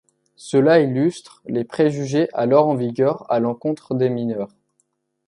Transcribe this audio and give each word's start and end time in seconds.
Cela 0.37 0.79
illustre 0.79 1.43
les 1.45 1.63
préjugés 1.63 2.27
alors 2.33 2.65
en 2.67 2.73
vigueur 2.73 3.31
à 3.31 3.39
l'encontre 3.39 3.93
des 3.93 4.09
mineurs. 4.09 4.49